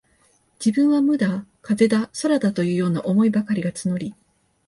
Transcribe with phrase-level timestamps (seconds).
[0.53, 4.15] 自分は無だ、風だ、空だ、というような思いばかりが募り、